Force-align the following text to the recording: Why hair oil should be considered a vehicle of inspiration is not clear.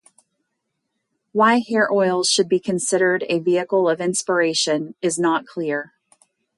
Why 1.31 1.59
hair 1.59 1.87
oil 1.93 2.23
should 2.23 2.49
be 2.49 2.59
considered 2.59 3.23
a 3.29 3.37
vehicle 3.37 3.87
of 3.87 4.01
inspiration 4.01 4.95
is 4.99 5.19
not 5.19 5.45
clear. 5.45 5.93